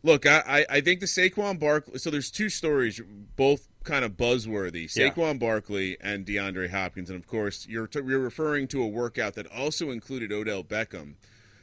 look, 0.04 0.26
I, 0.26 0.44
I 0.46 0.66
I 0.78 0.82
think 0.82 1.00
the 1.00 1.06
Saquon 1.06 1.58
Barkley. 1.58 1.98
So 1.98 2.10
there's 2.10 2.30
two 2.32 2.50
stories, 2.50 3.00
both 3.38 3.69
kind 3.84 4.04
of 4.06 4.14
buzzworthy. 4.18 4.94
Yeah. 4.96 5.10
Saquon 5.10 5.40
Barkley 5.40 5.98
and 6.02 6.26
DeAndre 6.26 6.70
Hopkins, 6.70 7.10
and 7.10 7.18
of 7.20 7.28
course, 7.28 7.66
you're 7.68 7.88
t- 7.88 8.02
you're 8.06 8.20
referring 8.20 8.68
to 8.70 8.82
a 8.84 8.88
workout 8.88 9.34
that 9.36 9.48
also 9.48 9.90
included 9.90 10.32
Odell 10.32 10.64
Beckham. 10.64 11.16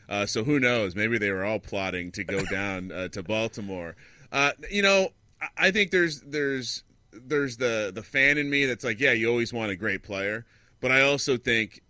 Uh, 0.08 0.25
so 0.26 0.44
who 0.44 0.61
knows? 0.61 0.94
Maybe 0.94 1.18
they 1.18 1.30
were 1.32 1.44
all 1.44 1.58
plotting 1.58 2.12
to 2.12 2.25
go 2.25 2.44
down 2.44 2.92
uh, 2.92 3.08
to 3.08 3.23
Baltimore. 3.23 3.96
Uh, 4.32 4.52
you 4.70 4.82
know, 4.82 5.11
I- 5.40 5.49
I 5.58 5.70
think 5.70 5.90
there's 5.90 6.20
there's 6.23 6.85
there's 7.12 7.56
the 7.56 7.90
the 7.94 8.02
fan 8.02 8.38
in 8.38 8.49
me 8.50 8.66
that's 8.66 8.85
like, 8.85 9.00
yeah, 9.00 9.12
you 9.12 9.28
always 9.28 9.52
want 9.52 9.70
a 9.70 9.76
great 9.76 10.02
player, 10.02 10.46
but 10.80 10.90
I 10.92 11.00
also 11.02 11.37
think 11.37 11.82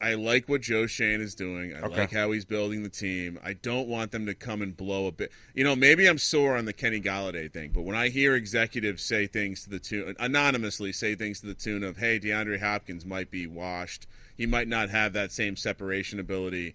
I 0.00 0.12
like 0.14 0.46
what 0.48 0.60
Joe 0.60 0.86
Schoen 0.86 1.22
is 1.22 1.34
doing. 1.34 1.74
I 1.74 1.80
Okay. 1.80 1.96
like 2.00 2.12
how 2.12 2.30
he's 2.32 2.44
building 2.44 2.82
the 2.82 2.90
team. 2.90 3.38
I 3.42 3.54
don't 3.54 3.88
want 3.88 4.10
them 4.10 4.26
to 4.26 4.34
come 4.34 4.60
and 4.60 4.76
blow 4.76 5.06
a 5.06 5.12
bit. 5.12 5.32
You 5.54 5.64
know, 5.64 5.74
maybe 5.74 6.06
I'm 6.06 6.18
sore 6.18 6.56
on 6.56 6.66
the 6.66 6.74
Kenny 6.74 7.00
Golladay 7.00 7.50
thing, 7.50 7.70
but 7.72 7.80
when 7.82 7.96
I 7.96 8.10
hear 8.10 8.34
executives 8.34 9.02
say 9.02 9.26
things 9.26 9.64
to 9.64 9.70
the 9.70 9.78
tune, 9.78 10.14
anonymously 10.18 10.92
say 10.92 11.14
things 11.14 11.40
to 11.40 11.46
the 11.46 11.54
tune 11.54 11.82
of, 11.82 11.96
"Hey, 11.96 12.20
DeAndre 12.20 12.60
Hopkins 12.60 13.06
might 13.06 13.30
be 13.30 13.46
washed. 13.46 14.06
He 14.36 14.44
might 14.44 14.68
not 14.68 14.90
have 14.90 15.14
that 15.14 15.32
same 15.32 15.56
separation 15.56 16.20
ability." 16.20 16.74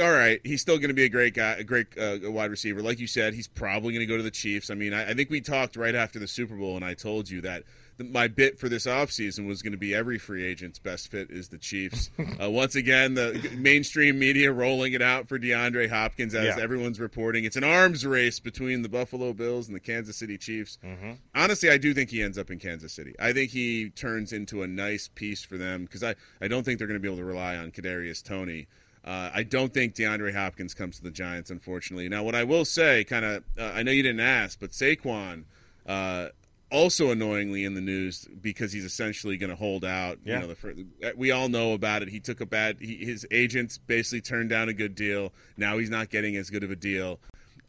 All 0.00 0.10
right, 0.12 0.40
he's 0.42 0.60
still 0.60 0.76
going 0.78 0.88
to 0.88 0.94
be 0.94 1.04
a 1.04 1.08
great 1.08 1.34
guy, 1.34 1.52
a 1.52 1.62
great 1.62 1.86
uh, 1.96 2.18
wide 2.30 2.50
receiver. 2.50 2.82
Like 2.82 2.98
you 2.98 3.06
said, 3.06 3.32
he's 3.34 3.46
probably 3.46 3.92
going 3.94 4.00
to 4.04 4.06
go 4.12 4.16
to 4.16 4.22
the 4.24 4.30
Chiefs. 4.30 4.70
I 4.70 4.74
mean, 4.74 4.92
I, 4.92 5.10
I 5.10 5.14
think 5.14 5.30
we 5.30 5.40
talked 5.40 5.76
right 5.76 5.94
after 5.94 6.18
the 6.18 6.26
Super 6.26 6.56
Bowl, 6.56 6.74
and 6.74 6.84
I 6.84 6.94
told 6.94 7.30
you 7.30 7.40
that 7.42 7.62
my 7.98 8.28
bit 8.28 8.58
for 8.58 8.68
this 8.68 8.86
offseason 8.86 9.46
was 9.46 9.62
going 9.62 9.72
to 9.72 9.78
be 9.78 9.94
every 9.94 10.18
free 10.18 10.44
agent's 10.44 10.78
best 10.78 11.10
fit 11.10 11.30
is 11.30 11.48
the 11.48 11.58
Chiefs. 11.58 12.10
uh, 12.42 12.48
once 12.50 12.74
again, 12.74 13.14
the 13.14 13.50
mainstream 13.58 14.18
media 14.18 14.52
rolling 14.52 14.92
it 14.92 15.02
out 15.02 15.28
for 15.28 15.38
DeAndre 15.38 15.90
Hopkins 15.90 16.34
as 16.34 16.56
Yeah. 16.56 16.62
everyone's 16.62 17.00
reporting. 17.00 17.44
It's 17.44 17.56
an 17.56 17.64
arms 17.64 18.06
race 18.06 18.38
between 18.40 18.82
the 18.82 18.88
Buffalo 18.88 19.32
Bills 19.32 19.66
and 19.66 19.74
the 19.74 19.80
Kansas 19.80 20.16
City 20.16 20.38
Chiefs. 20.38 20.78
Mm-hmm. 20.84 21.12
Honestly, 21.34 21.70
I 21.70 21.78
do 21.78 21.92
think 21.94 22.10
he 22.10 22.22
ends 22.22 22.38
up 22.38 22.50
in 22.50 22.58
Kansas 22.58 22.92
City. 22.92 23.14
I 23.18 23.32
think 23.32 23.50
he 23.50 23.90
turns 23.90 24.32
into 24.32 24.62
a 24.62 24.66
nice 24.66 25.08
piece 25.14 25.42
for 25.42 25.56
them 25.56 25.82
because 25.84 26.02
I, 26.04 26.14
I 26.40 26.48
don't 26.48 26.62
think 26.64 26.78
they're 26.78 26.86
going 26.88 27.00
to 27.00 27.02
be 27.02 27.08
able 27.08 27.18
to 27.18 27.24
rely 27.24 27.56
on 27.56 27.70
Kadarius 27.72 28.22
Toney. 28.22 28.68
Uh, 29.04 29.30
I 29.32 29.42
don't 29.42 29.72
think 29.72 29.94
DeAndre 29.94 30.34
Hopkins 30.34 30.74
comes 30.74 30.98
to 30.98 31.02
the 31.02 31.10
Giants, 31.10 31.50
unfortunately. 31.50 32.08
Now, 32.08 32.22
what 32.24 32.34
I 32.34 32.44
will 32.44 32.64
say, 32.66 33.04
kind 33.04 33.24
of, 33.24 33.44
uh, 33.58 33.72
I 33.74 33.82
know 33.82 33.90
you 33.92 34.02
didn't 34.02 34.20
ask, 34.20 34.60
but 34.60 34.70
Saquon, 34.72 35.44
uh, 35.86 36.28
also 36.70 37.10
annoyingly 37.10 37.64
in 37.64 37.74
the 37.74 37.80
news 37.80 38.28
because 38.40 38.72
he's 38.72 38.84
essentially 38.84 39.36
going 39.36 39.50
to 39.50 39.56
hold 39.56 39.84
out. 39.84 40.18
Yeah. 40.24 40.34
You 40.34 40.40
know, 40.40 40.46
the, 40.48 40.54
fir- 40.54 40.74
we 41.16 41.30
all 41.30 41.48
know 41.48 41.72
about 41.72 42.02
it. 42.02 42.08
He 42.08 42.20
took 42.20 42.40
a 42.40 42.46
bad. 42.46 42.78
He, 42.80 42.96
his 42.96 43.26
agents 43.30 43.78
basically 43.78 44.20
turned 44.20 44.50
down 44.50 44.68
a 44.68 44.74
good 44.74 44.94
deal. 44.94 45.32
Now 45.56 45.78
he's 45.78 45.90
not 45.90 46.10
getting 46.10 46.36
as 46.36 46.50
good 46.50 46.62
of 46.62 46.70
a 46.70 46.76
deal. 46.76 47.20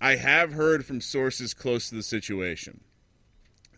I 0.01 0.15
have 0.15 0.53
heard 0.53 0.85
from 0.85 1.01
sources 1.01 1.53
close 1.53 1.89
to 1.89 1.95
the 1.95 2.03
situation 2.03 2.81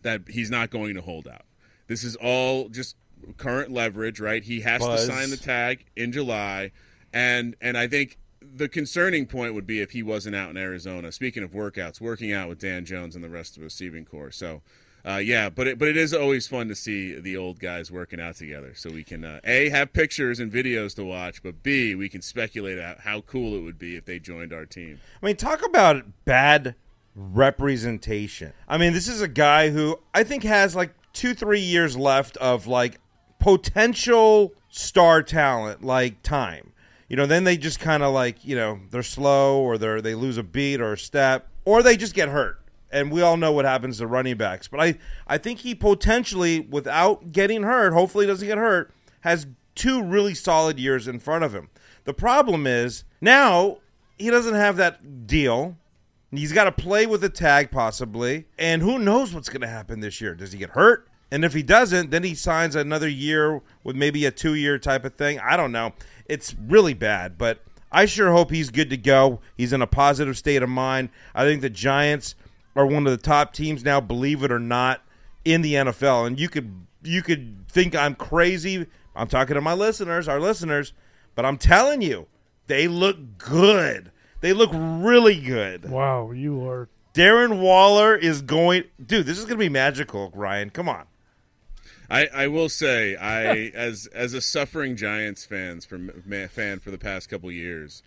that 0.02 0.22
he's 0.28 0.50
not 0.50 0.70
going 0.70 0.94
to 0.94 1.00
hold 1.00 1.28
out. 1.28 1.42
This 1.86 2.04
is 2.04 2.16
all 2.16 2.68
just 2.68 2.96
current 3.36 3.70
leverage, 3.72 4.20
right? 4.20 4.42
He 4.42 4.60
has 4.60 4.80
Buzz. 4.80 5.06
to 5.06 5.12
sign 5.12 5.30
the 5.30 5.36
tag 5.36 5.84
in 5.96 6.12
July, 6.12 6.72
and 7.12 7.56
and 7.60 7.76
I 7.76 7.86
think 7.86 8.18
the 8.40 8.68
concerning 8.68 9.26
point 9.26 9.54
would 9.54 9.66
be 9.66 9.80
if 9.80 9.92
he 9.92 10.02
wasn't 10.02 10.34
out 10.34 10.50
in 10.50 10.56
Arizona. 10.56 11.12
Speaking 11.12 11.42
of 11.42 11.52
workouts, 11.52 12.00
working 12.00 12.32
out 12.32 12.48
with 12.48 12.58
Dan 12.58 12.84
Jones 12.84 13.14
and 13.14 13.24
the 13.24 13.28
rest 13.28 13.56
of 13.56 13.60
the 13.60 13.64
receiving 13.64 14.04
core. 14.04 14.30
So. 14.32 14.62
Uh, 15.04 15.16
yeah, 15.16 15.50
but 15.50 15.66
it, 15.66 15.78
but 15.78 15.88
it 15.88 15.96
is 15.96 16.14
always 16.14 16.46
fun 16.46 16.68
to 16.68 16.76
see 16.76 17.18
the 17.18 17.36
old 17.36 17.58
guys 17.58 17.90
working 17.90 18.20
out 18.20 18.36
together, 18.36 18.72
so 18.74 18.90
we 18.90 19.02
can 19.02 19.24
uh, 19.24 19.40
a 19.42 19.68
have 19.70 19.92
pictures 19.92 20.38
and 20.38 20.52
videos 20.52 20.94
to 20.94 21.04
watch, 21.04 21.42
but 21.42 21.62
b 21.62 21.94
we 21.96 22.08
can 22.08 22.22
speculate 22.22 22.78
out 22.78 23.00
how 23.00 23.20
cool 23.22 23.56
it 23.56 23.62
would 23.62 23.78
be 23.78 23.96
if 23.96 24.04
they 24.04 24.20
joined 24.20 24.52
our 24.52 24.64
team. 24.64 25.00
I 25.20 25.26
mean, 25.26 25.36
talk 25.36 25.64
about 25.66 26.04
bad 26.24 26.76
representation. 27.16 28.52
I 28.68 28.78
mean, 28.78 28.92
this 28.92 29.08
is 29.08 29.20
a 29.20 29.28
guy 29.28 29.70
who 29.70 29.98
I 30.14 30.22
think 30.22 30.44
has 30.44 30.76
like 30.76 30.94
two, 31.12 31.34
three 31.34 31.60
years 31.60 31.96
left 31.96 32.36
of 32.36 32.68
like 32.68 33.00
potential 33.40 34.52
star 34.68 35.22
talent, 35.22 35.82
like 35.82 36.22
time. 36.22 36.72
You 37.08 37.16
know, 37.16 37.26
then 37.26 37.42
they 37.44 37.56
just 37.56 37.80
kind 37.80 38.04
of 38.04 38.14
like 38.14 38.44
you 38.44 38.54
know 38.54 38.78
they're 38.90 39.02
slow 39.02 39.60
or 39.60 39.78
they 39.78 39.88
are 39.88 40.00
they 40.00 40.14
lose 40.14 40.38
a 40.38 40.44
beat 40.44 40.80
or 40.80 40.92
a 40.92 40.98
step 40.98 41.48
or 41.64 41.82
they 41.82 41.96
just 41.96 42.14
get 42.14 42.28
hurt. 42.28 42.61
And 42.92 43.10
we 43.10 43.22
all 43.22 43.38
know 43.38 43.52
what 43.52 43.64
happens 43.64 43.98
to 43.98 44.06
running 44.06 44.36
backs. 44.36 44.68
But 44.68 44.80
I, 44.80 44.98
I 45.26 45.38
think 45.38 45.60
he 45.60 45.74
potentially, 45.74 46.60
without 46.60 47.32
getting 47.32 47.62
hurt, 47.62 47.94
hopefully 47.94 48.26
doesn't 48.26 48.46
get 48.46 48.58
hurt, 48.58 48.92
has 49.20 49.46
two 49.74 50.02
really 50.02 50.34
solid 50.34 50.78
years 50.78 51.08
in 51.08 51.18
front 51.18 51.42
of 51.42 51.54
him. 51.54 51.70
The 52.04 52.12
problem 52.12 52.66
is 52.66 53.04
now 53.20 53.78
he 54.18 54.28
doesn't 54.28 54.54
have 54.54 54.76
that 54.76 55.26
deal. 55.26 55.78
He's 56.30 56.52
got 56.52 56.64
to 56.64 56.72
play 56.72 57.06
with 57.06 57.24
a 57.24 57.28
tag 57.28 57.70
possibly, 57.70 58.46
and 58.58 58.82
who 58.82 58.98
knows 58.98 59.34
what's 59.34 59.48
going 59.48 59.60
to 59.62 59.68
happen 59.68 60.00
this 60.00 60.20
year? 60.20 60.34
Does 60.34 60.52
he 60.52 60.58
get 60.58 60.70
hurt? 60.70 61.08
And 61.30 61.44
if 61.46 61.54
he 61.54 61.62
doesn't, 61.62 62.10
then 62.10 62.24
he 62.24 62.34
signs 62.34 62.76
another 62.76 63.08
year 63.08 63.62
with 63.84 63.96
maybe 63.96 64.26
a 64.26 64.30
two-year 64.30 64.78
type 64.78 65.06
of 65.06 65.14
thing. 65.14 65.40
I 65.40 65.56
don't 65.56 65.72
know. 65.72 65.92
It's 66.26 66.54
really 66.54 66.92
bad, 66.94 67.38
but 67.38 67.62
I 67.90 68.06
sure 68.06 68.32
hope 68.32 68.50
he's 68.50 68.70
good 68.70 68.90
to 68.90 68.96
go. 68.96 69.40
He's 69.56 69.72
in 69.72 69.82
a 69.82 69.86
positive 69.86 70.36
state 70.36 70.62
of 70.62 70.68
mind. 70.68 71.10
I 71.34 71.44
think 71.44 71.62
the 71.62 71.70
Giants 71.70 72.34
are 72.74 72.86
one 72.86 73.06
of 73.06 73.12
the 73.12 73.22
top 73.22 73.52
teams 73.52 73.84
now, 73.84 74.00
believe 74.00 74.42
it 74.42 74.52
or 74.52 74.58
not, 74.58 75.02
in 75.44 75.62
the 75.62 75.74
NFL. 75.74 76.26
And 76.26 76.38
you 76.40 76.48
could 76.48 76.86
you 77.02 77.22
could 77.22 77.68
think 77.68 77.94
I'm 77.94 78.14
crazy. 78.14 78.86
I'm 79.14 79.28
talking 79.28 79.54
to 79.54 79.60
my 79.60 79.74
listeners, 79.74 80.28
our 80.28 80.40
listeners, 80.40 80.92
but 81.34 81.44
I'm 81.44 81.58
telling 81.58 82.00
you, 82.02 82.26
they 82.66 82.88
look 82.88 83.38
good. 83.38 84.10
They 84.40 84.52
look 84.52 84.70
really 84.72 85.40
good. 85.40 85.90
Wow, 85.90 86.32
you 86.32 86.66
are 86.66 86.88
Darren 87.14 87.60
Waller 87.60 88.16
is 88.16 88.42
going. 88.42 88.84
Dude, 89.04 89.26
this 89.26 89.38
is 89.38 89.44
going 89.44 89.58
to 89.58 89.64
be 89.64 89.68
magical, 89.68 90.32
Ryan. 90.34 90.70
Come 90.70 90.88
on. 90.88 91.04
I, 92.10 92.26
I 92.26 92.46
will 92.46 92.68
say, 92.68 93.16
I 93.16 93.44
as 93.74 94.06
as 94.08 94.34
a 94.34 94.40
suffering 94.40 94.96
Giants 94.96 95.44
fans 95.44 95.84
for 95.84 95.98
fan 96.48 96.80
for 96.80 96.90
the 96.90 96.98
past 96.98 97.28
couple 97.28 97.50
years, 97.52 98.02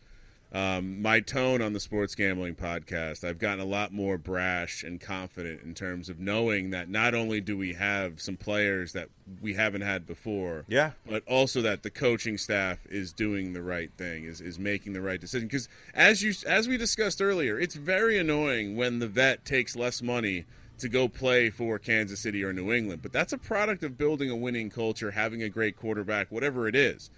um, 0.56 1.02
my 1.02 1.20
tone 1.20 1.62
on 1.62 1.74
the 1.74 1.82
sports 1.82 2.16
gambling 2.16 2.56
podcast, 2.56 3.28
I've 3.28 3.40
gotten 3.40 3.60
a 3.60 3.66
lot 3.66 3.92
more 3.92 4.18
brash 4.18 4.84
and 4.84 5.02
confident 5.02 5.62
in 5.64 5.74
terms 5.74 6.08
of 6.08 6.18
knowing 6.18 6.70
that 6.70 6.88
not 6.88 7.14
only 7.14 7.42
do 7.42 7.58
we 7.58 7.74
have 7.74 8.22
some 8.22 8.38
players 8.38 8.94
that 8.94 9.10
we 9.42 9.56
haven't 9.56 9.82
had 9.82 10.08
before, 10.08 10.64
yeah, 10.70 10.92
but 11.06 11.28
also 11.28 11.62
that 11.62 11.84
the 11.84 11.90
coaching 11.90 12.38
staff 12.38 12.80
is 12.88 13.12
doing 13.12 13.52
the 13.52 13.62
right 13.62 13.92
thing, 13.98 14.24
is 14.24 14.40
is 14.40 14.58
making 14.58 14.94
the 14.94 15.02
right 15.02 15.20
decision. 15.20 15.50
Because 15.50 15.68
as 15.94 16.24
you 16.24 16.34
as 16.48 16.70
we 16.70 16.78
discussed 16.78 17.22
earlier, 17.22 17.60
it's 17.60 17.76
very 17.76 18.18
annoying 18.18 18.78
when 18.78 19.00
the 19.00 19.08
vet 19.08 19.44
takes 19.44 19.76
less 19.76 20.02
money 20.02 20.46
to 20.78 20.88
go 20.88 21.10
play 21.10 21.50
for 21.50 21.78
Kansas 21.78 22.22
City 22.22 22.46
or 22.46 22.54
New 22.54 22.72
England, 22.72 23.02
but 23.02 23.12
that's 23.12 23.34
a 23.34 23.38
product 23.38 23.84
of 23.84 23.98
building 23.98 24.30
a 24.30 24.36
winning 24.38 24.70
culture, 24.70 25.12
having 25.12 25.44
a 25.44 25.50
great 25.50 25.76
quarterback, 25.76 26.32
whatever 26.32 26.66
it 26.66 26.76
is 26.76 27.10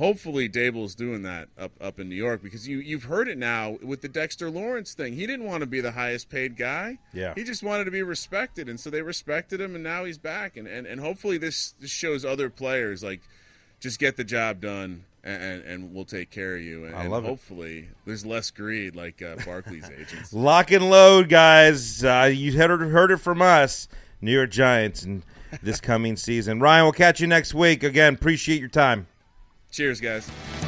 hopefully 0.00 0.48
Daboll's 0.48 0.94
doing 0.94 1.22
that 1.22 1.48
up 1.58 1.72
up 1.80 2.00
in 2.00 2.08
New 2.08 2.16
York 2.16 2.42
because 2.42 2.66
you 2.66 2.78
you've 2.78 3.04
heard 3.04 3.28
it 3.28 3.36
now 3.36 3.76
with 3.82 4.00
the 4.00 4.08
Dexter 4.08 4.50
Lawrence 4.50 4.94
thing. 4.94 5.12
He 5.12 5.26
didn't 5.26 5.44
want 5.44 5.60
to 5.60 5.66
be 5.66 5.80
the 5.80 5.92
highest 5.92 6.30
paid 6.30 6.56
guy. 6.56 6.98
Yeah. 7.12 7.34
He 7.36 7.44
just 7.44 7.62
wanted 7.62 7.84
to 7.84 7.90
be 7.90 8.02
respected 8.02 8.68
and 8.68 8.80
so 8.80 8.88
they 8.88 9.02
respected 9.02 9.60
him 9.60 9.74
and 9.74 9.84
now 9.84 10.04
he's 10.04 10.18
back 10.18 10.56
and 10.56 10.66
and, 10.66 10.86
and 10.86 11.00
hopefully 11.00 11.36
this, 11.36 11.74
this 11.80 11.90
shows 11.90 12.24
other 12.24 12.48
players 12.48 13.02
like 13.02 13.20
just 13.78 13.98
get 13.98 14.16
the 14.16 14.24
job 14.24 14.62
done 14.62 15.04
and, 15.22 15.62
and 15.64 15.94
we'll 15.94 16.06
take 16.06 16.30
care 16.30 16.56
of 16.56 16.62
you. 16.62 16.86
And, 16.86 16.96
I 16.96 17.06
love 17.06 17.24
and 17.24 17.26
hopefully 17.26 17.78
it. 17.80 17.96
there's 18.06 18.24
less 18.24 18.50
greed 18.50 18.96
like 18.96 19.20
uh, 19.20 19.36
Barkley's 19.44 19.90
agents. 19.98 20.32
Lock 20.32 20.70
and 20.70 20.88
load, 20.88 21.28
guys. 21.28 22.02
Uh, 22.02 22.30
you 22.32 22.56
heard, 22.56 22.80
heard 22.80 23.10
it 23.10 23.18
from 23.18 23.42
us, 23.42 23.86
New 24.22 24.32
York 24.32 24.50
Giants, 24.50 25.02
and 25.02 25.22
this 25.62 25.78
coming 25.78 26.16
season. 26.16 26.58
Ryan, 26.58 26.84
we'll 26.84 26.92
catch 26.92 27.20
you 27.20 27.26
next 27.26 27.52
week. 27.52 27.82
Again, 27.82 28.14
appreciate 28.14 28.60
your 28.60 28.70
time. 28.70 29.06
Cheers, 29.70 30.00
guys. 30.00 30.59